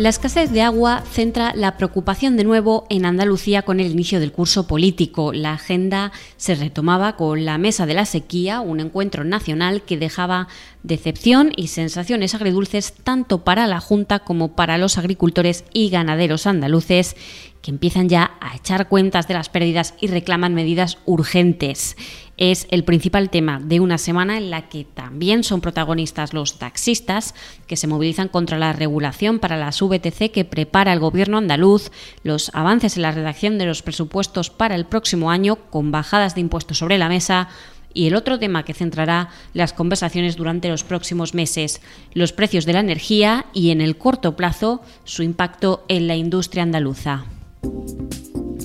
La 0.00 0.08
escasez 0.08 0.50
de 0.50 0.62
agua 0.62 1.04
centra 1.12 1.52
la 1.54 1.76
preocupación 1.76 2.38
de 2.38 2.44
nuevo 2.44 2.86
en 2.88 3.04
Andalucía 3.04 3.60
con 3.60 3.80
el 3.80 3.90
inicio 3.92 4.18
del 4.18 4.32
curso 4.32 4.66
político. 4.66 5.34
La 5.34 5.52
agenda 5.52 6.10
se 6.38 6.54
retomaba 6.54 7.16
con 7.16 7.44
la 7.44 7.58
Mesa 7.58 7.84
de 7.84 7.92
la 7.92 8.06
Sequía, 8.06 8.60
un 8.60 8.80
encuentro 8.80 9.24
nacional 9.24 9.82
que 9.82 9.98
dejaba 9.98 10.48
decepción 10.82 11.52
y 11.54 11.66
sensaciones 11.66 12.34
agridulces 12.34 12.94
tanto 12.94 13.44
para 13.44 13.66
la 13.66 13.78
Junta 13.78 14.20
como 14.20 14.56
para 14.56 14.78
los 14.78 14.96
agricultores 14.96 15.64
y 15.74 15.90
ganaderos 15.90 16.46
andaluces 16.46 17.14
que 17.62 17.70
empiezan 17.70 18.08
ya 18.08 18.32
a 18.40 18.56
echar 18.56 18.88
cuentas 18.88 19.28
de 19.28 19.34
las 19.34 19.48
pérdidas 19.48 19.94
y 20.00 20.06
reclaman 20.06 20.54
medidas 20.54 20.98
urgentes. 21.04 21.96
Es 22.36 22.66
el 22.70 22.84
principal 22.84 23.28
tema 23.28 23.60
de 23.60 23.80
una 23.80 23.98
semana 23.98 24.38
en 24.38 24.50
la 24.50 24.68
que 24.68 24.84
también 24.84 25.44
son 25.44 25.60
protagonistas 25.60 26.32
los 26.32 26.58
taxistas 26.58 27.34
que 27.66 27.76
se 27.76 27.86
movilizan 27.86 28.28
contra 28.28 28.58
la 28.58 28.72
regulación 28.72 29.38
para 29.38 29.58
las 29.58 29.82
VTC 29.82 30.30
que 30.32 30.46
prepara 30.46 30.92
el 30.92 31.00
gobierno 31.00 31.36
andaluz, 31.36 31.90
los 32.22 32.50
avances 32.54 32.96
en 32.96 33.02
la 33.02 33.12
redacción 33.12 33.58
de 33.58 33.66
los 33.66 33.82
presupuestos 33.82 34.48
para 34.48 34.74
el 34.74 34.86
próximo 34.86 35.30
año 35.30 35.56
con 35.56 35.90
bajadas 35.90 36.34
de 36.34 36.40
impuestos 36.40 36.78
sobre 36.78 36.98
la 36.98 37.08
mesa, 37.08 37.48
y 37.92 38.06
el 38.06 38.14
otro 38.14 38.38
tema 38.38 38.62
que 38.62 38.72
centrará 38.72 39.30
las 39.52 39.72
conversaciones 39.72 40.36
durante 40.36 40.68
los 40.68 40.84
próximos 40.84 41.34
meses, 41.34 41.80
los 42.14 42.32
precios 42.32 42.64
de 42.64 42.72
la 42.72 42.80
energía 42.80 43.46
y 43.52 43.70
en 43.70 43.80
el 43.80 43.98
corto 43.98 44.36
plazo 44.36 44.80
su 45.02 45.24
impacto 45.24 45.84
en 45.88 46.06
la 46.06 46.14
industria 46.14 46.62
andaluza 46.62 47.24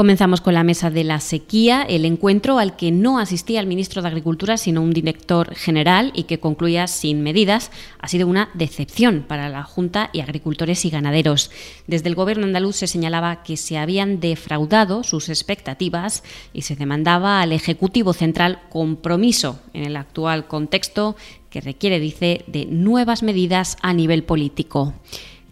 Comenzamos 0.00 0.40
con 0.40 0.54
la 0.54 0.64
mesa 0.64 0.88
de 0.88 1.04
la 1.04 1.20
sequía, 1.20 1.82
el 1.82 2.06
encuentro 2.06 2.58
al 2.58 2.74
que 2.74 2.90
no 2.90 3.18
asistía 3.18 3.60
el 3.60 3.66
ministro 3.66 4.00
de 4.00 4.08
Agricultura, 4.08 4.56
sino 4.56 4.80
un 4.80 4.94
director 4.94 5.54
general 5.54 6.10
y 6.14 6.22
que 6.22 6.40
concluía 6.40 6.86
sin 6.86 7.20
medidas, 7.20 7.70
ha 7.98 8.08
sido 8.08 8.26
una 8.26 8.48
decepción 8.54 9.26
para 9.28 9.50
la 9.50 9.62
Junta 9.62 10.08
y 10.14 10.20
agricultores 10.20 10.86
y 10.86 10.88
ganaderos. 10.88 11.50
Desde 11.86 12.08
el 12.08 12.14
Gobierno 12.14 12.46
andaluz 12.46 12.76
se 12.76 12.86
señalaba 12.86 13.42
que 13.42 13.58
se 13.58 13.76
habían 13.76 14.20
defraudado 14.20 15.04
sus 15.04 15.28
expectativas 15.28 16.24
y 16.54 16.62
se 16.62 16.76
demandaba 16.76 17.42
al 17.42 17.52
Ejecutivo 17.52 18.14
Central 18.14 18.62
compromiso 18.70 19.60
en 19.74 19.84
el 19.84 19.96
actual 19.96 20.48
contexto 20.48 21.14
que 21.50 21.60
requiere, 21.60 22.00
dice, 22.00 22.46
de 22.46 22.64
nuevas 22.64 23.22
medidas 23.22 23.76
a 23.82 23.92
nivel 23.92 24.24
político. 24.24 24.94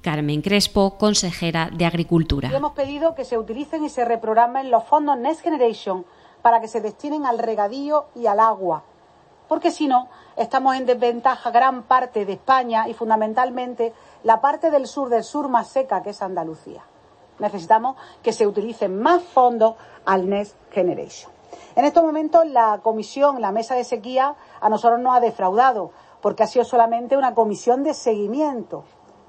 Carmen 0.03 0.43
Crespo, 0.43 0.97
consejera 0.99 1.71
de 1.73 1.85
Agricultura. 1.87 2.51
hemos 2.55 2.73
pedido 2.73 3.15
que 3.15 3.25
se 3.25 3.39
utilicen 3.39 3.85
y 3.85 3.89
se 3.89 4.05
reprogramen 4.05 4.71
los 4.71 4.85
fondos 4.85 5.19
Next 5.19 5.43
Generation 5.43 6.05
para 6.43 6.61
que 6.61 6.69
se 6.69 6.81
destinen 6.81 7.27
al 7.27 7.39
regadío 7.39 8.07
y 8.15 8.27
al 8.27 8.41
agua, 8.41 8.85
porque 9.49 9.71
si 9.71 9.89
no, 9.89 10.09
estamos 10.37 10.77
en 10.77 10.87
desventaja 10.87 11.51
gran 11.51 11.83
parte 11.83 12.25
de 12.25 12.35
España 12.35 12.89
y 12.89 12.95
fundamentalmente 12.95 13.93
la 14.25 14.41
parte 14.41 14.71
del 14.71 14.87
sur 14.87 15.09
del 15.09 15.25
sur 15.25 15.49
más 15.49 15.69
seca 15.69 16.03
que 16.03 16.11
es 16.11 16.23
Andalucía. 16.23 16.83
Necesitamos 17.39 17.97
que 18.23 18.33
se 18.33 18.47
utilicen 18.47 19.01
más 19.01 19.23
fondos 19.23 19.75
al 20.05 20.29
Next 20.29 20.57
Generation. 20.71 21.33
En 21.77 21.85
estos 21.85 22.05
momentos 22.05 22.47
la 22.47 22.81
comisión, 22.83 23.41
la 23.41 23.53
mesa 23.53 23.75
de 23.75 23.85
sequía, 23.85 24.35
a 24.61 24.69
nosotros 24.69 25.01
nos 25.01 25.17
ha 25.17 25.21
defraudado 25.21 25.93
porque 26.21 26.43
ha 26.43 26.47
sido 26.47 26.65
solamente 26.65 27.17
una 27.17 27.35
comisión 27.35 27.85
de 27.85 27.95
seguimiento 27.95 28.85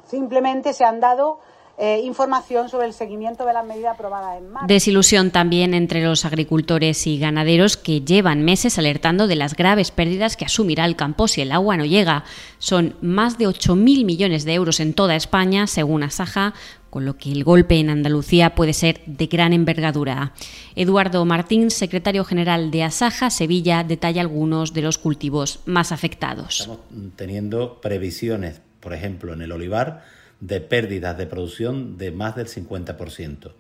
Simplemente 0.10 0.74
se 0.74 0.84
han 0.84 1.00
dado 1.00 1.40
eh, 1.82 2.02
información 2.04 2.68
sobre 2.68 2.88
el 2.88 2.94
seguimiento 2.94 3.46
de 3.46 3.54
las 3.54 3.66
medidas 3.66 3.94
aprobadas 3.94 4.38
en 4.38 4.50
marzo. 4.50 4.68
Desilusión 4.68 5.32
también 5.32 5.74
entre 5.74 6.04
los 6.04 6.26
agricultores 6.26 7.08
y 7.08 7.18
ganaderos 7.18 7.78
que 7.78 8.02
llevan 8.02 8.44
meses 8.44 8.78
alertando 8.78 9.28
de 9.28 9.38
las 9.38 9.56
graves 9.56 9.92
pérdidas 9.92 10.36
que 10.36 10.44
asumirá 10.44 10.84
el 10.84 10.98
campo 10.98 11.30
si 11.30 11.40
el 11.40 11.54
agua 11.54 11.78
no 11.78 11.86
llega. 11.86 12.26
Son 12.58 12.96
más 13.00 13.38
de 13.38 13.48
8.000 13.48 14.04
millones 14.04 14.44
de 14.44 14.56
euros 14.56 14.82
en 14.82 14.94
toda 14.94 15.16
España, 15.16 15.68
según 15.68 16.04
Asaja, 16.04 16.54
con 16.90 17.06
lo 17.06 17.16
que 17.16 17.32
el 17.32 17.46
golpe 17.46 17.80
en 17.80 17.90
Andalucía 17.90 18.56
puede 18.56 18.74
ser 18.74 19.00
de 19.06 19.28
gran 19.28 19.54
envergadura. 19.54 20.34
Eduardo 20.76 21.24
Martín, 21.24 21.72
secretario 21.72 22.26
general 22.26 22.72
de 22.72 22.84
Asaja 22.84 23.30
Sevilla, 23.30 23.86
detalla 23.86 24.20
algunos 24.20 24.74
de 24.74 24.82
los 24.82 24.98
cultivos 24.98 25.62
más 25.66 25.94
afectados. 25.94 26.60
Estamos 26.60 26.80
teniendo 27.16 27.80
previsiones 27.80 28.60
por 28.80 28.94
ejemplo, 28.94 29.34
en 29.34 29.42
el 29.42 29.52
olivar, 29.52 30.04
de 30.40 30.62
pérdidas 30.62 31.18
de 31.18 31.28
producción 31.28 31.98
de 31.98 32.12
más 32.12 32.36
del 32.36 32.48
50%. 32.48 33.52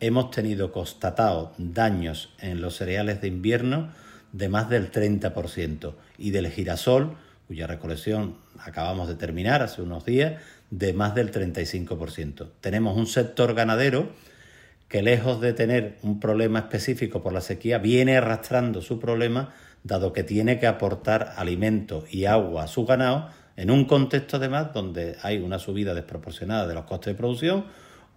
Hemos 0.00 0.30
tenido 0.30 0.72
constatado 0.72 1.52
daños 1.58 2.32
en 2.40 2.60
los 2.60 2.76
cereales 2.76 3.20
de 3.20 3.28
invierno 3.28 3.90
de 4.32 4.48
más 4.48 4.70
del 4.70 4.90
30% 4.90 5.94
y 6.18 6.30
del 6.30 6.48
girasol, 6.48 7.16
cuya 7.48 7.66
recolección 7.66 8.36
acabamos 8.58 9.08
de 9.08 9.16
terminar 9.16 9.60
hace 9.60 9.82
unos 9.82 10.04
días, 10.04 10.40
de 10.70 10.92
más 10.92 11.14
del 11.14 11.32
35%. 11.32 12.48
Tenemos 12.60 12.96
un 12.96 13.06
sector 13.06 13.54
ganadero 13.54 14.10
que 14.88 15.02
lejos 15.02 15.40
de 15.40 15.52
tener 15.52 15.98
un 16.02 16.20
problema 16.20 16.60
específico 16.60 17.22
por 17.22 17.32
la 17.32 17.40
sequía, 17.40 17.78
viene 17.78 18.16
arrastrando 18.16 18.82
su 18.82 18.98
problema, 18.98 19.54
dado 19.84 20.12
que 20.12 20.24
tiene 20.24 20.58
que 20.58 20.66
aportar 20.66 21.34
alimento 21.36 22.04
y 22.10 22.24
agua 22.24 22.64
a 22.64 22.68
su 22.68 22.84
ganado 22.84 23.30
en 23.56 23.70
un 23.70 23.84
contexto 23.84 24.36
además 24.36 24.72
donde 24.72 25.16
hay 25.22 25.38
una 25.38 25.58
subida 25.58 25.94
desproporcionada 25.94 26.66
de 26.66 26.74
los 26.74 26.84
costes 26.84 27.14
de 27.14 27.18
producción, 27.18 27.64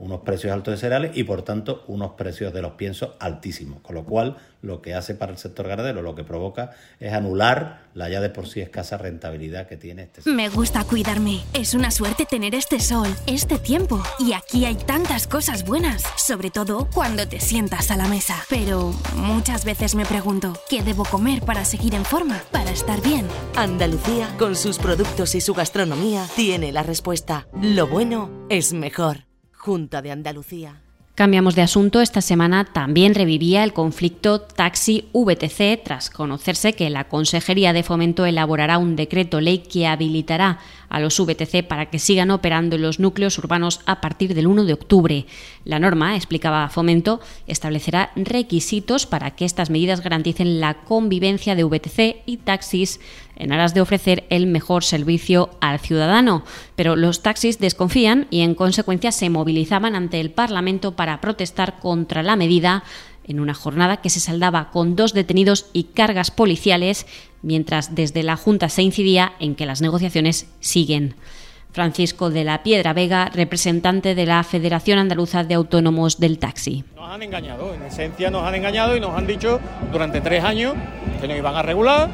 unos 0.04 0.20
precios 0.20 0.52
altos 0.52 0.74
de 0.74 0.78
cereales 0.78 1.12
y 1.16 1.24
por 1.24 1.44
tanto 1.44 1.86
unos 1.88 2.12
precios 2.12 2.54
de 2.54 2.62
los 2.62 2.74
piensos 2.74 3.12
altísimos, 3.20 3.80
con 3.82 3.96
lo 3.96 4.04
cual 4.04 4.36
lo 4.62 4.82
que 4.82 4.94
hace 4.94 5.16
para 5.16 5.32
el 5.32 5.38
sector 5.38 5.68
ganadero, 5.68 6.02
lo 6.02 6.14
que 6.14 6.24
provoca 6.24 6.72
es 7.00 7.14
anular 7.14 7.84
la 7.94 8.10
ya 8.10 8.20
de 8.20 8.30
por 8.30 8.48
sí 8.48 8.60
escasa 8.60 8.98
rentabilidad 8.98 9.68
que 9.68 9.78
tiene 9.78 10.04
este 10.04 10.16
sector. 10.16 10.34
Me 10.34 10.50
gusta 10.50 10.84
cuidarme, 10.84 11.42
es 11.54 11.74
una 11.74 11.90
suerte 11.90 12.26
tener 12.26 12.54
este 12.54 12.80
sol, 12.80 13.08
este 13.28 13.58
tiempo 13.60 14.04
y 14.20 14.34
aquí 14.34 14.66
hay 14.66 14.76
tantas 14.76 15.26
cosas 15.26 15.66
buenas, 15.66 16.04
sobre 16.18 16.52
todo 16.52 16.90
cuando 16.94 17.26
te 17.28 17.40
sientas 17.40 17.90
a 17.90 17.96
la 17.96 18.08
mesa. 18.08 18.36
Pero 18.50 18.94
muchas 19.16 19.64
veces 19.64 19.96
me 19.96 20.06
pregunto, 20.06 20.54
¿qué 20.70 20.84
debo 20.84 21.06
comer 21.06 21.44
para 21.44 21.64
seguir 21.64 21.96
en 21.96 22.04
forma, 22.04 22.42
para 22.52 22.72
estar 22.72 23.02
bien? 23.02 23.26
Andalucía, 23.56 24.28
con 24.38 24.58
sus 24.58 24.80
productos 24.80 25.34
y 25.36 25.42
su 25.42 25.54
gastronomía, 25.54 26.26
tiene 26.36 26.74
la 26.74 26.84
respuesta. 26.84 27.48
Lo 27.62 27.88
bueno 27.88 28.30
es 28.50 28.74
mejor. 28.74 29.33
Junta 29.64 30.02
de 30.02 30.12
Andalucía. 30.12 30.82
Cambiamos 31.16 31.56
de 31.56 31.62
asunto. 31.62 32.02
Esta 32.02 32.20
semana 32.20 32.66
también 32.66 33.16
revivía 33.16 33.64
el 33.64 33.72
conflicto 33.72 34.42
taxi-VTC 34.42 35.82
tras 35.82 36.10
conocerse 36.10 36.74
que 36.74 36.90
la 36.90 37.08
Consejería 37.08 37.72
de 37.72 37.84
Fomento 37.84 38.26
elaborará 38.26 38.78
un 38.78 38.98
decreto 38.98 39.40
ley 39.40 39.60
que 39.60 39.88
habilitará 39.88 40.60
a 40.90 41.00
los 41.00 41.18
VTC 41.18 41.66
para 41.66 41.86
que 41.86 42.00
sigan 42.00 42.32
operando 42.32 42.76
en 42.76 42.82
los 42.82 43.00
núcleos 43.00 43.38
urbanos 43.38 43.80
a 43.86 44.02
partir 44.02 44.34
del 44.34 44.48
1 44.48 44.66
de 44.66 44.74
octubre. 44.74 45.26
La 45.64 45.80
norma, 45.80 46.18
explicaba 46.18 46.68
Fomento, 46.68 47.22
establecerá 47.48 48.12
requisitos 48.18 49.06
para 49.06 49.32
que 49.32 49.46
estas 49.46 49.70
medidas 49.70 50.02
garanticen 50.02 50.60
la 50.60 50.74
convivencia 50.74 51.56
de 51.56 51.64
VTC 51.64 52.24
y 52.26 52.38
taxis 52.38 53.00
en 53.36 53.52
aras 53.52 53.74
de 53.74 53.82
ofrecer 53.82 54.26
el 54.30 54.48
mejor 54.48 54.84
servicio 54.84 55.50
al 55.62 55.80
ciudadano. 55.80 56.44
Pero 56.76 56.96
los 56.96 57.22
taxis 57.22 57.60
desconfían 57.60 58.28
y 58.30 58.42
en 58.42 58.56
consecuencia 58.56 59.12
se 59.12 59.30
movilizaban 59.30 59.96
ante 59.96 60.20
el 60.20 60.32
Parlamento 60.32 60.96
para 60.96 61.22
protestar 61.22 61.80
contra 61.80 62.24
la 62.24 62.36
medida 62.36 62.84
en 63.26 63.40
una 63.40 63.54
jornada 63.54 63.98
que 63.98 64.10
se 64.10 64.20
saldaba 64.20 64.70
con 64.72 64.96
dos 64.96 65.14
detenidos 65.14 65.68
y 65.74 65.86
cargas 65.86 66.32
policiales, 66.32 67.06
mientras 67.42 67.96
desde 67.96 68.24
la 68.24 68.36
Junta 68.36 68.70
se 68.70 68.84
incidía 68.84 69.34
en 69.40 69.56
que 69.56 69.66
las 69.66 69.82
negociaciones 69.82 70.48
siguen. 70.60 71.16
Francisco 71.74 72.30
de 72.30 72.44
la 72.44 72.62
Piedra 72.62 72.94
Vega, 72.94 73.32
representante 73.34 74.14
de 74.14 74.28
la 74.28 74.44
Federación 74.44 75.00
Andaluza 75.00 75.44
de 75.44 75.56
Autónomos 75.56 76.20
del 76.20 76.38
Taxi. 76.38 76.84
Nos 76.96 77.10
han 77.10 77.24
engañado, 77.24 77.74
en 77.74 77.82
esencia 77.82 78.30
nos 78.30 78.44
han 78.44 78.54
engañado 78.54 78.96
y 78.96 79.00
nos 79.00 79.18
han 79.18 79.26
dicho 79.26 79.60
durante 79.92 80.22
tres 80.22 80.44
años 80.44 80.76
que 81.20 81.28
nos 81.28 81.36
iban 81.36 81.56
a 81.56 81.64
regular, 81.64 82.12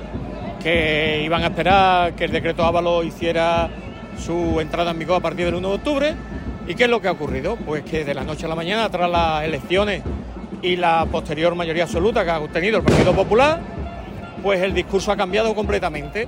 que 0.61 1.21
iban 1.23 1.43
a 1.43 1.47
esperar 1.47 2.13
que 2.13 2.25
el 2.25 2.31
decreto 2.31 2.63
Ávalo 2.63 3.03
hiciera 3.03 3.69
su 4.17 4.59
entrada 4.59 4.91
en 4.91 4.99
vigor 4.99 5.17
a 5.17 5.19
partir 5.21 5.45
del 5.45 5.55
1 5.55 5.69
de 5.69 5.75
octubre. 5.75 6.15
¿Y 6.67 6.75
qué 6.75 6.83
es 6.83 6.89
lo 6.89 7.01
que 7.01 7.07
ha 7.07 7.11
ocurrido? 7.11 7.55
Pues 7.55 7.83
que 7.83 8.05
de 8.05 8.13
la 8.13 8.23
noche 8.23 8.45
a 8.45 8.49
la 8.49 8.55
mañana, 8.55 8.89
tras 8.89 9.09
las 9.09 9.43
elecciones 9.43 10.03
y 10.61 10.75
la 10.75 11.05
posterior 11.05 11.55
mayoría 11.55 11.83
absoluta 11.83 12.23
que 12.23 12.31
ha 12.31 12.39
obtenido 12.39 12.77
el 12.77 12.83
Partido 12.83 13.13
Popular, 13.13 13.59
pues 14.43 14.61
el 14.61 14.73
discurso 14.73 15.11
ha 15.11 15.17
cambiado 15.17 15.55
completamente 15.55 16.27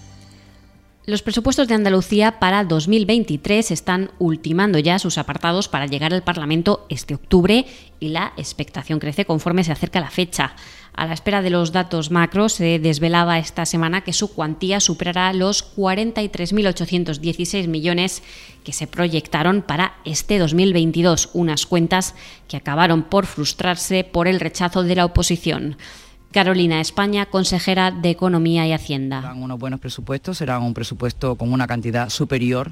Los 1.07 1.23
presupuestos 1.23 1.67
de 1.67 1.73
Andalucía 1.73 2.37
para 2.37 2.63
2023 2.63 3.71
están 3.71 4.11
ultimando 4.19 4.77
ya 4.77 4.99
sus 4.99 5.17
apartados 5.17 5.67
para 5.67 5.87
llegar 5.87 6.13
al 6.13 6.21
Parlamento 6.21 6.85
este 6.89 7.15
octubre 7.15 7.65
y 7.99 8.09
la 8.09 8.33
expectación 8.37 8.99
crece 8.99 9.25
conforme 9.25 9.63
se 9.63 9.71
acerca 9.71 9.99
la 9.99 10.11
fecha. 10.11 10.53
A 10.93 11.07
la 11.07 11.15
espera 11.15 11.41
de 11.41 11.49
los 11.49 11.71
datos 11.71 12.11
macros, 12.11 12.53
se 12.53 12.77
desvelaba 12.77 13.39
esta 13.39 13.65
semana 13.65 14.01
que 14.01 14.13
su 14.13 14.31
cuantía 14.31 14.79
superará 14.79 15.33
los 15.33 15.75
43.816 15.75 17.67
millones 17.67 18.21
que 18.63 18.71
se 18.71 18.85
proyectaron 18.85 19.63
para 19.63 19.95
este 20.05 20.37
2022, 20.37 21.31
unas 21.33 21.65
cuentas 21.65 22.13
que 22.47 22.57
acabaron 22.57 23.01
por 23.01 23.25
frustrarse 23.25 24.03
por 24.03 24.27
el 24.27 24.39
rechazo 24.39 24.83
de 24.83 24.95
la 24.95 25.05
oposición. 25.05 25.77
Carolina 26.31 26.79
España, 26.79 27.25
consejera 27.25 27.91
de 27.91 28.09
Economía 28.09 28.65
y 28.65 28.71
Hacienda. 28.71 29.21
Serán 29.21 29.43
unos 29.43 29.59
buenos 29.59 29.81
presupuestos, 29.81 30.37
serán 30.37 30.63
un 30.63 30.73
presupuesto 30.73 31.35
con 31.35 31.51
una 31.51 31.67
cantidad 31.67 32.09
superior 32.09 32.71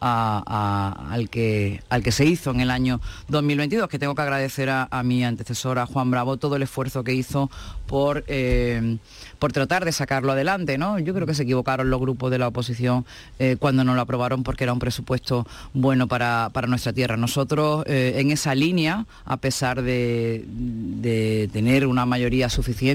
al, 0.00 1.30
que, 1.30 1.82
al 1.88 2.02
que 2.02 2.12
se 2.12 2.26
hizo 2.26 2.50
en 2.50 2.60
el 2.60 2.70
año 2.70 3.00
2022, 3.28 3.88
que 3.88 3.98
tengo 3.98 4.14
que 4.14 4.22
agradecer 4.22 4.68
a, 4.70 4.88
mi 5.02 5.24
antecesora 5.24 5.86
Juan 5.86 6.10
Bravo 6.10 6.36
todo 6.36 6.56
el 6.56 6.62
esfuerzo 6.62 7.02
que 7.02 7.14
hizo 7.14 7.50
por, 7.86 8.22
eh, 8.28 8.98
por 9.38 9.50
tratar 9.52 9.86
de 9.86 9.92
sacarlo 9.92 10.32
adelante. 10.32 10.76
¿no? 10.76 10.98
Yo 10.98 11.14
creo 11.14 11.26
que 11.26 11.34
se 11.34 11.44
equivocaron 11.44 11.88
los 11.88 12.00
grupos 12.00 12.30
de 12.30 12.38
la 12.38 12.48
oposición 12.48 13.06
eh, 13.38 13.56
cuando 13.58 13.82
no 13.82 13.94
lo 13.94 14.02
aprobaron 14.02 14.42
porque 14.42 14.64
era 14.64 14.74
un 14.74 14.78
presupuesto 14.78 15.46
bueno 15.72 16.06
para, 16.06 16.50
nuestra 16.68 16.92
tierra. 16.92 17.16
Nosotros 17.16 17.82
eh, 17.86 18.16
en 18.16 18.30
esa 18.30 18.54
línea, 18.54 19.06
a 19.24 19.38
pesar 19.38 19.80
de, 19.80 20.44
de 20.46 21.48
tener 21.50 21.86
una 21.86 22.04
mayoría 22.04 22.50
suficiente, 22.50 22.89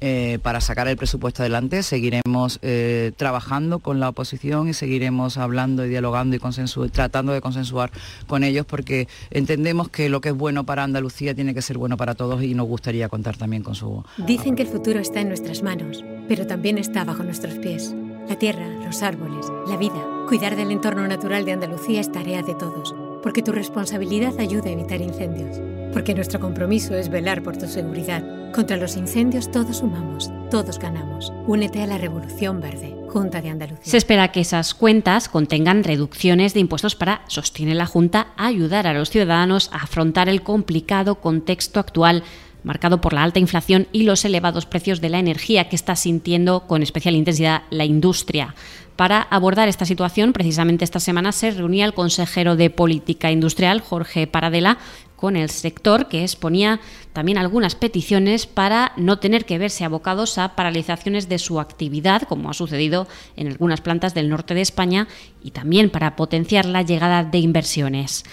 eh, 0.00 0.38
para 0.42 0.60
sacar 0.60 0.88
el 0.88 0.96
presupuesto 0.96 1.42
adelante. 1.42 1.82
Seguiremos 1.82 2.58
eh, 2.62 3.12
trabajando 3.16 3.78
con 3.78 3.98
la 3.98 4.10
oposición 4.10 4.68
y 4.68 4.74
seguiremos 4.74 5.38
hablando 5.38 5.84
y 5.84 5.88
dialogando 5.88 6.36
y 6.36 6.88
tratando 6.90 7.32
de 7.32 7.40
consensuar 7.40 7.90
con 8.26 8.44
ellos 8.44 8.66
porque 8.66 9.08
entendemos 9.30 9.88
que 9.88 10.08
lo 10.08 10.20
que 10.20 10.30
es 10.30 10.34
bueno 10.34 10.64
para 10.64 10.84
Andalucía 10.84 11.34
tiene 11.34 11.54
que 11.54 11.62
ser 11.62 11.78
bueno 11.78 11.96
para 11.96 12.14
todos 12.14 12.42
y 12.42 12.54
nos 12.54 12.66
gustaría 12.66 13.08
contar 13.08 13.36
también 13.36 13.62
con 13.62 13.74
su... 13.74 14.04
Dicen 14.18 14.54
que 14.54 14.62
el 14.62 14.68
futuro 14.68 15.00
está 15.00 15.20
en 15.20 15.28
nuestras 15.28 15.62
manos, 15.62 16.04
pero 16.28 16.46
también 16.46 16.78
está 16.78 17.04
bajo 17.04 17.22
nuestros 17.22 17.54
pies. 17.58 17.94
La 18.28 18.38
tierra, 18.38 18.68
los 18.84 19.02
árboles, 19.02 19.46
la 19.66 19.76
vida. 19.76 20.04
Cuidar 20.28 20.56
del 20.56 20.72
entorno 20.72 21.06
natural 21.08 21.44
de 21.44 21.52
Andalucía 21.52 22.00
es 22.00 22.12
tarea 22.12 22.42
de 22.42 22.54
todos, 22.54 22.94
porque 23.22 23.42
tu 23.42 23.52
responsabilidad 23.52 24.38
ayuda 24.38 24.66
a 24.66 24.72
evitar 24.72 25.00
incendios 25.00 25.58
porque 25.96 26.14
nuestro 26.14 26.40
compromiso 26.40 26.94
es 26.94 27.08
velar 27.08 27.42
por 27.42 27.56
tu 27.56 27.66
seguridad. 27.66 28.22
Contra 28.56 28.78
los 28.78 28.96
incendios 28.96 29.50
todos 29.50 29.76
sumamos, 29.76 30.30
todos 30.50 30.78
ganamos. 30.78 31.30
Únete 31.46 31.82
a 31.82 31.86
la 31.86 31.98
Revolución 31.98 32.62
Verde. 32.62 32.96
Junta 33.10 33.42
de 33.42 33.50
Andalucía. 33.50 33.84
Se 33.84 33.98
espera 33.98 34.32
que 34.32 34.40
esas 34.40 34.72
cuentas 34.72 35.28
contengan 35.28 35.84
reducciones 35.84 36.54
de 36.54 36.60
impuestos 36.60 36.96
para, 36.96 37.20
sostiene 37.28 37.74
la 37.74 37.84
Junta, 37.84 38.28
ayudar 38.38 38.86
a 38.86 38.94
los 38.94 39.10
ciudadanos 39.10 39.68
a 39.74 39.82
afrontar 39.82 40.30
el 40.30 40.42
complicado 40.42 41.16
contexto 41.16 41.80
actual 41.80 42.24
marcado 42.66 43.00
por 43.00 43.12
la 43.12 43.22
alta 43.22 43.38
inflación 43.38 43.86
y 43.92 44.02
los 44.02 44.24
elevados 44.24 44.66
precios 44.66 45.00
de 45.00 45.10
la 45.10 45.20
energía 45.20 45.68
que 45.68 45.76
está 45.76 45.94
sintiendo 45.94 46.66
con 46.66 46.82
especial 46.82 47.14
intensidad 47.14 47.62
la 47.70 47.84
industria. 47.84 48.54
Para 48.96 49.20
abordar 49.20 49.68
esta 49.68 49.84
situación, 49.84 50.32
precisamente 50.32 50.84
esta 50.84 50.98
semana 50.98 51.30
se 51.30 51.50
reunía 51.50 51.84
el 51.84 51.94
consejero 51.94 52.56
de 52.56 52.70
Política 52.70 53.30
Industrial, 53.30 53.80
Jorge 53.80 54.26
Paradela, 54.26 54.78
con 55.16 55.36
el 55.36 55.50
sector 55.50 56.08
que 56.08 56.22
exponía 56.22 56.80
también 57.12 57.38
algunas 57.38 57.74
peticiones 57.74 58.46
para 58.46 58.92
no 58.96 59.18
tener 59.18 59.44
que 59.44 59.58
verse 59.58 59.84
abocados 59.84 60.38
a 60.38 60.54
paralizaciones 60.54 61.28
de 61.28 61.38
su 61.38 61.58
actividad, 61.58 62.22
como 62.22 62.50
ha 62.50 62.54
sucedido 62.54 63.08
en 63.36 63.48
algunas 63.48 63.80
plantas 63.80 64.14
del 64.14 64.28
norte 64.28 64.54
de 64.54 64.60
España, 64.60 65.08
y 65.42 65.50
también 65.52 65.90
para 65.90 66.16
potenciar 66.16 66.66
la 66.66 66.82
llegada 66.82 67.24
de 67.24 67.38
inversiones. 67.38 68.24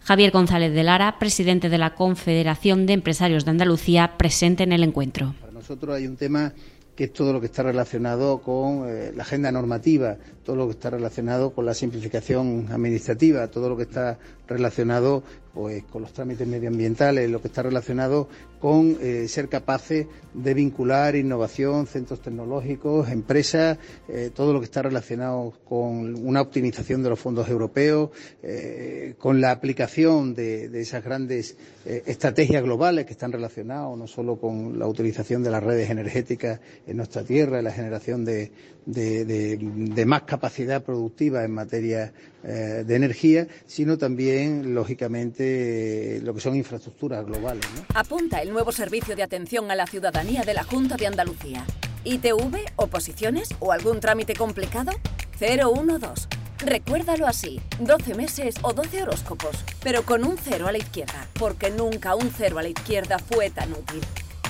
Javier 0.00 0.32
González 0.32 0.74
de 0.74 0.82
Lara, 0.82 1.18
presidente 1.20 1.68
de 1.68 1.78
la 1.78 1.94
Confederación 1.94 2.86
de 2.86 2.94
Empresarios 2.94 3.44
de 3.44 3.52
Andalucía, 3.52 4.18
presente 4.18 4.64
en 4.64 4.72
el 4.72 4.82
encuentro. 4.82 5.34
Para 5.40 5.52
nosotros 5.52 5.94
hay 5.94 6.08
un 6.08 6.16
tema 6.16 6.52
que 6.96 7.04
es 7.04 7.12
todo 7.12 7.32
lo 7.32 7.40
que 7.40 7.46
está 7.46 7.62
relacionado 7.62 8.42
con 8.42 8.84
eh, 8.86 9.12
la 9.14 9.22
agenda 9.22 9.50
normativa, 9.50 10.16
todo 10.44 10.56
lo 10.56 10.66
que 10.66 10.72
está 10.72 10.90
relacionado 10.90 11.52
con 11.54 11.64
la 11.64 11.72
simplificación 11.72 12.66
administrativa, 12.70 13.48
todo 13.48 13.70
lo 13.70 13.76
que 13.76 13.84
está 13.84 14.18
relacionado 14.52 15.22
pues, 15.54 15.84
con 15.84 16.02
los 16.02 16.12
trámites 16.12 16.46
medioambientales, 16.46 17.30
lo 17.30 17.40
que 17.40 17.48
está 17.48 17.62
relacionado 17.62 18.28
con 18.62 18.96
eh, 19.00 19.26
ser 19.26 19.48
capaces 19.48 20.06
de 20.34 20.54
vincular 20.54 21.16
innovación, 21.16 21.88
centros 21.88 22.22
tecnológicos, 22.22 23.10
empresas, 23.10 23.76
eh, 24.08 24.30
todo 24.32 24.52
lo 24.52 24.60
que 24.60 24.66
está 24.66 24.82
relacionado 24.82 25.52
con 25.64 26.14
una 26.24 26.40
optimización 26.40 27.02
de 27.02 27.10
los 27.10 27.18
fondos 27.18 27.48
europeos, 27.48 28.10
eh, 28.40 29.14
con 29.18 29.40
la 29.40 29.50
aplicación 29.50 30.32
de, 30.34 30.70
esas 30.80 31.02
grandes 31.02 31.56
estrategias 31.84 32.62
globales 32.62 33.04
que 33.06 33.12
están 33.12 33.32
relacionadas 33.32 33.96
no 33.98 34.06
solo 34.06 34.36
con 34.36 34.78
la 34.78 34.86
utilización 34.86 35.42
de 35.42 35.50
las 35.50 35.62
redes 35.62 35.90
energéticas 35.90 36.60
en 36.86 36.96
nuestra 36.96 37.24
tierra, 37.24 37.60
la 37.62 37.72
generación 37.72 38.24
de, 38.24 38.52
de 38.86 40.04
más 40.06 40.22
capacidad 40.22 40.84
productiva 40.84 41.44
en 41.44 41.50
materia 41.52 42.12
de 42.42 42.94
energía, 42.96 43.46
sino 43.66 43.98
también, 43.98 44.41
lógicamente, 44.48 46.20
lo 46.22 46.34
que 46.34 46.40
son 46.40 46.56
infraestructuras 46.56 47.24
globales. 47.24 47.64
Apunta 47.94 48.42
el 48.42 48.52
nuevo 48.52 48.72
servicio 48.72 49.16
de 49.16 49.22
atención 49.22 49.70
a 49.70 49.74
la 49.74 49.86
ciudadanía 49.86 50.42
de 50.42 50.54
la 50.54 50.64
Junta 50.64 50.96
de 50.96 51.06
Andalucía. 51.06 51.64
¿ITV, 52.04 52.72
oposiciones 52.76 53.50
o 53.60 53.72
algún 53.72 54.00
trámite 54.00 54.34
complicado? 54.34 54.92
012. 55.38 56.28
Recuérdalo 56.64 57.26
así, 57.26 57.60
12 57.80 58.14
meses 58.14 58.54
o 58.62 58.72
12 58.72 59.02
horóscopos, 59.02 59.64
pero 59.82 60.04
con 60.04 60.24
un 60.24 60.36
cero 60.38 60.68
a 60.68 60.72
la 60.72 60.78
izquierda, 60.78 61.26
porque 61.38 61.70
nunca 61.70 62.14
un 62.14 62.30
cero 62.30 62.58
a 62.58 62.62
la 62.62 62.68
izquierda 62.68 63.18
fue 63.18 63.50
tan 63.50 63.72
útil. 63.72 64.00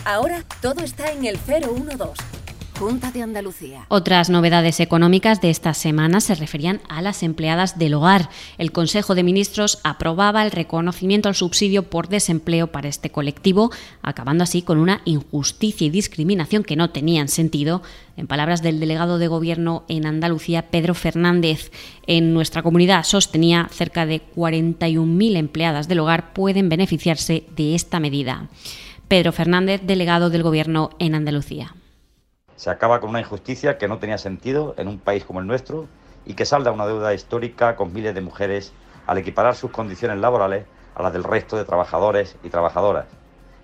Ahora 0.04 0.44
todo 0.60 0.82
está 0.82 1.10
en 1.12 1.24
el 1.24 1.38
012 1.38 2.31
Otras 3.88 4.29
novedades 4.29 4.81
económicas 4.81 5.40
de 5.40 5.50
esta 5.50 5.73
semana 5.73 6.20
se 6.20 6.34
referían 6.34 6.81
a 6.88 7.00
las 7.00 7.23
empleadas 7.23 7.79
del 7.79 7.94
hogar. 7.94 8.29
El 8.58 8.73
Consejo 8.73 9.14
de 9.14 9.23
Ministros 9.23 9.79
aprobaba 9.84 10.43
el 10.43 10.50
reconocimiento 10.50 11.29
al 11.29 11.37
subsidio 11.37 11.84
por 11.84 12.08
desempleo 12.08 12.72
para 12.72 12.89
este 12.89 13.10
colectivo, 13.10 13.70
acabando 14.03 14.43
así 14.43 14.62
con 14.62 14.79
una 14.79 15.01
injusticia 15.05 15.86
y 15.86 15.91
discriminación 15.91 16.65
que 16.65 16.74
no 16.74 16.91
tenían 16.91 17.29
sentido, 17.29 17.82
en 18.17 18.27
palabras 18.27 18.62
del 18.62 18.81
delegado 18.81 19.19
de 19.19 19.29
Gobierno 19.29 19.84
en 19.89 20.05
Andalucía, 20.05 20.70
Pedro 20.70 20.94
Fernández. 20.94 21.70
En 22.08 22.34
nuestra 22.34 22.65
comunidad 22.65 23.05
sostenía 23.05 23.69
cerca 23.70 24.06
de 24.06 24.22
41.000 24.34 25.36
empleadas 25.36 25.86
del 25.86 26.01
hogar 26.01 26.32
pueden 26.32 26.69
beneficiarse 26.69 27.44
de 27.55 27.77
esta 27.77 28.01
medida. 28.01 28.48
Pedro 29.06 29.31
Fernández, 29.31 29.82
delegado 29.84 30.31
del 30.31 30.43
Gobierno 30.43 30.91
en 30.98 31.15
Andalucía. 31.15 31.74
Se 32.62 32.70
acaba 32.70 33.00
con 33.00 33.10
una 33.10 33.19
injusticia 33.19 33.76
que 33.76 33.88
no 33.88 33.98
tenía 33.98 34.19
sentido 34.19 34.76
en 34.78 34.86
un 34.86 35.00
país 35.00 35.24
como 35.24 35.40
el 35.40 35.48
nuestro 35.48 35.88
y 36.24 36.34
que 36.34 36.44
salda 36.44 36.70
una 36.70 36.86
deuda 36.86 37.12
histórica 37.12 37.74
con 37.74 37.92
miles 37.92 38.14
de 38.14 38.20
mujeres 38.20 38.72
al 39.08 39.19
equiparar 39.19 39.56
sus 39.56 39.72
condiciones 39.72 40.19
laborales 40.19 40.66
a 40.94 41.02
las 41.02 41.12
del 41.12 41.24
resto 41.24 41.56
de 41.56 41.64
trabajadores 41.64 42.36
y 42.44 42.50
trabajadoras. 42.50 43.06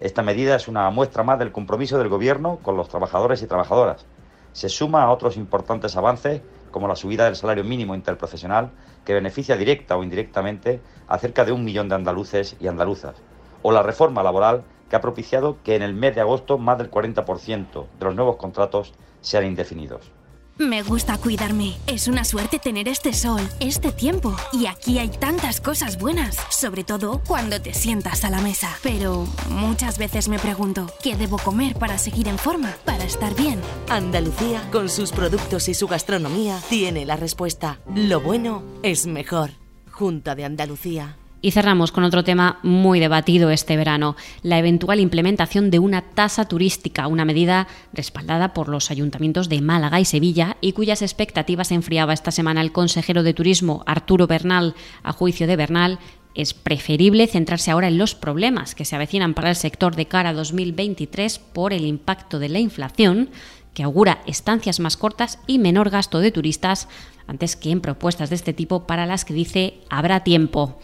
Esta 0.00 0.22
medida 0.22 0.56
es 0.56 0.66
una 0.66 0.90
muestra 0.90 1.22
más 1.22 1.38
del 1.38 1.52
compromiso 1.52 1.96
del 1.96 2.08
Gobierno 2.08 2.58
con 2.60 2.76
los 2.76 2.88
trabajadores 2.88 3.40
y 3.40 3.46
trabajadoras. 3.46 4.04
Se 4.52 4.68
suma 4.68 5.04
a 5.04 5.12
otros 5.12 5.36
importantes 5.36 5.96
avances 5.96 6.42
como 6.72 6.88
la 6.88 6.96
subida 6.96 7.26
del 7.26 7.36
salario 7.36 7.62
mínimo 7.62 7.94
interprofesional 7.94 8.72
que 9.04 9.14
beneficia 9.14 9.56
directa 9.56 9.96
o 9.96 10.02
indirectamente 10.02 10.80
a 11.06 11.18
cerca 11.18 11.44
de 11.44 11.52
un 11.52 11.64
millón 11.64 11.88
de 11.88 11.94
andaluces 11.94 12.56
y 12.58 12.66
andaluzas, 12.66 13.14
o 13.62 13.70
la 13.70 13.84
reforma 13.84 14.24
laboral 14.24 14.64
que 14.88 14.96
ha 14.96 15.00
propiciado 15.00 15.58
que 15.62 15.76
en 15.76 15.82
el 15.82 15.94
mes 15.94 16.14
de 16.14 16.20
agosto 16.20 16.58
más 16.58 16.78
del 16.78 16.90
40% 16.90 17.86
de 17.98 18.04
los 18.04 18.14
nuevos 18.14 18.36
contratos 18.36 18.92
sean 19.20 19.44
indefinidos. 19.44 20.10
Me 20.58 20.82
gusta 20.82 21.16
cuidarme. 21.18 21.76
Es 21.86 22.08
una 22.08 22.24
suerte 22.24 22.58
tener 22.58 22.88
este 22.88 23.12
sol, 23.12 23.40
este 23.60 23.92
tiempo. 23.92 24.34
Y 24.52 24.66
aquí 24.66 24.98
hay 24.98 25.08
tantas 25.08 25.60
cosas 25.60 26.00
buenas, 26.00 26.36
sobre 26.50 26.82
todo 26.82 27.22
cuando 27.28 27.62
te 27.62 27.72
sientas 27.72 28.24
a 28.24 28.30
la 28.30 28.40
mesa. 28.40 28.76
Pero 28.82 29.24
muchas 29.50 29.98
veces 29.98 30.28
me 30.28 30.40
pregunto, 30.40 30.86
¿qué 31.00 31.14
debo 31.14 31.38
comer 31.38 31.76
para 31.76 31.96
seguir 31.96 32.26
en 32.26 32.38
forma, 32.38 32.74
para 32.84 33.04
estar 33.04 33.36
bien? 33.36 33.60
Andalucía, 33.88 34.68
con 34.72 34.88
sus 34.88 35.12
productos 35.12 35.68
y 35.68 35.74
su 35.74 35.86
gastronomía, 35.86 36.58
tiene 36.68 37.06
la 37.06 37.14
respuesta. 37.14 37.78
Lo 37.94 38.20
bueno 38.20 38.64
es 38.82 39.06
mejor. 39.06 39.50
Junta 39.92 40.34
de 40.34 40.44
Andalucía. 40.44 41.16
Y 41.40 41.52
cerramos 41.52 41.92
con 41.92 42.02
otro 42.02 42.24
tema 42.24 42.58
muy 42.64 42.98
debatido 42.98 43.50
este 43.50 43.76
verano, 43.76 44.16
la 44.42 44.58
eventual 44.58 44.98
implementación 44.98 45.70
de 45.70 45.78
una 45.78 46.02
tasa 46.02 46.46
turística, 46.46 47.06
una 47.06 47.24
medida 47.24 47.68
respaldada 47.92 48.52
por 48.52 48.68
los 48.68 48.90
ayuntamientos 48.90 49.48
de 49.48 49.60
Málaga 49.60 50.00
y 50.00 50.04
Sevilla 50.04 50.56
y 50.60 50.72
cuyas 50.72 51.00
expectativas 51.00 51.70
enfriaba 51.70 52.12
esta 52.12 52.32
semana 52.32 52.60
el 52.60 52.72
consejero 52.72 53.22
de 53.22 53.34
Turismo 53.34 53.84
Arturo 53.86 54.26
Bernal. 54.26 54.74
A 55.04 55.12
juicio 55.12 55.46
de 55.46 55.54
Bernal, 55.54 56.00
es 56.34 56.54
preferible 56.54 57.28
centrarse 57.28 57.70
ahora 57.70 57.86
en 57.86 57.98
los 57.98 58.16
problemas 58.16 58.74
que 58.74 58.84
se 58.84 58.96
avecinan 58.96 59.34
para 59.34 59.50
el 59.50 59.56
sector 59.56 59.94
de 59.94 60.06
cara 60.06 60.30
a 60.30 60.34
2023 60.34 61.38
por 61.38 61.72
el 61.72 61.86
impacto 61.86 62.40
de 62.40 62.48
la 62.48 62.58
inflación, 62.58 63.30
que 63.74 63.84
augura 63.84 64.22
estancias 64.26 64.80
más 64.80 64.96
cortas 64.96 65.38
y 65.46 65.60
menor 65.60 65.90
gasto 65.90 66.18
de 66.18 66.32
turistas, 66.32 66.88
antes 67.28 67.54
que 67.54 67.70
en 67.70 67.80
propuestas 67.80 68.28
de 68.30 68.36
este 68.36 68.52
tipo 68.52 68.88
para 68.88 69.06
las 69.06 69.24
que 69.24 69.34
dice 69.34 69.74
habrá 69.88 70.24
tiempo. 70.24 70.80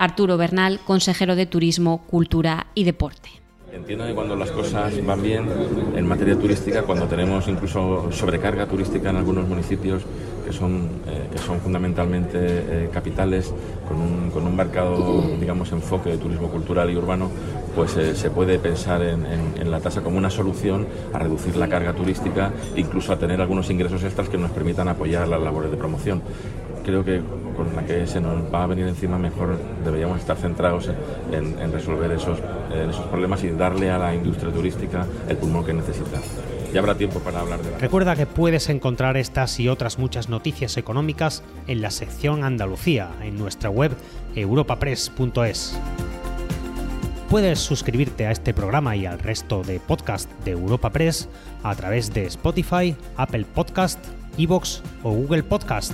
Arturo 0.00 0.38
Bernal, 0.38 0.80
consejero 0.86 1.36
de 1.36 1.44
Turismo, 1.44 2.06
Cultura 2.06 2.68
y 2.74 2.84
Deporte. 2.84 3.28
Entiendo 3.70 4.06
que 4.06 4.14
cuando 4.14 4.34
las 4.34 4.50
cosas 4.50 4.94
van 5.04 5.22
bien 5.22 5.46
en 5.94 6.06
materia 6.06 6.36
turística, 6.36 6.82
cuando 6.82 7.06
tenemos 7.06 7.46
incluso 7.48 8.10
sobrecarga 8.10 8.66
turística 8.66 9.10
en 9.10 9.16
algunos 9.16 9.46
municipios 9.46 10.02
que 10.44 10.52
son, 10.54 10.88
eh, 11.06 11.28
que 11.30 11.38
son 11.38 11.60
fundamentalmente 11.60 12.38
eh, 12.40 12.90
capitales, 12.90 13.52
con 13.86 14.00
un, 14.00 14.30
con 14.30 14.46
un, 14.46 14.56
marcado 14.56 15.22
digamos, 15.38 15.70
enfoque 15.70 16.10
de 16.10 16.16
turismo 16.16 16.48
cultural 16.48 16.90
y 16.90 16.96
urbano, 16.96 17.30
pues 17.76 17.94
eh, 17.98 18.16
se 18.16 18.30
puede 18.30 18.58
pensar 18.58 19.02
en, 19.02 19.26
en, 19.26 19.54
en, 19.60 19.70
la 19.70 19.80
tasa 19.80 20.00
como 20.00 20.16
una 20.16 20.30
solución 20.30 20.86
a 21.12 21.18
reducir 21.18 21.56
la 21.56 21.68
carga 21.68 21.92
turística, 21.92 22.52
incluso 22.74 23.12
a 23.12 23.18
tener 23.18 23.40
algunos 23.40 23.70
ingresos 23.70 24.02
extras 24.02 24.30
que 24.30 24.38
nos 24.38 24.50
permitan 24.50 24.88
apoyar 24.88 25.28
las 25.28 25.42
labores 25.42 25.70
de 25.70 25.76
promoción 25.76 26.22
creo 26.84 27.04
que 27.04 27.20
con 27.56 27.74
la 27.74 27.84
que 27.84 28.06
se 28.06 28.20
nos 28.20 28.52
va 28.52 28.64
a 28.64 28.66
venir 28.66 28.86
encima 28.86 29.18
mejor 29.18 29.58
deberíamos 29.84 30.20
estar 30.20 30.36
centrados 30.36 30.90
en, 31.32 31.72
resolver 31.72 32.10
esos, 32.12 32.38
en 32.72 32.90
esos 32.90 33.04
problemas 33.06 33.42
y 33.44 33.50
darle 33.50 33.90
a 33.90 33.98
la 33.98 34.14
industria 34.14 34.52
turística 34.52 35.06
el 35.28 35.36
pulmón 35.36 35.64
que 35.64 35.72
necesita. 35.72 36.20
Ya 36.72 36.80
habrá 36.80 36.94
tiempo 36.94 37.18
para 37.18 37.40
hablar 37.40 37.60
de 37.62 37.70
la... 37.70 37.78
Recuerda 37.78 38.14
que 38.14 38.26
puedes 38.26 38.68
encontrar 38.68 39.16
estas 39.16 39.58
y 39.58 39.68
otras 39.68 39.98
muchas 39.98 40.28
noticias 40.28 40.76
económicas 40.76 41.42
en 41.66 41.82
la 41.82 41.90
sección 41.90 42.44
Andalucía, 42.44 43.10
en 43.22 43.38
nuestra 43.38 43.70
web 43.70 43.92
europapress.es. 44.36 45.76
Puedes 47.28 47.60
suscribirte 47.60 48.26
a 48.26 48.32
este 48.32 48.54
programa 48.54 48.96
y 48.96 49.06
al 49.06 49.18
resto 49.18 49.62
de 49.62 49.80
podcast 49.80 50.30
de 50.44 50.52
Europa 50.52 50.90
Press 50.90 51.28
a 51.62 51.74
través 51.74 52.12
de 52.12 52.24
Spotify, 52.26 52.96
Apple 53.16 53.46
Podcast, 53.54 53.98
Evox 54.36 54.82
o 55.02 55.12
Google 55.12 55.42
Podcast. 55.42 55.92